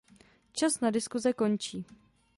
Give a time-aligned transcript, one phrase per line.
[0.51, 1.85] Čas na diskuse končí.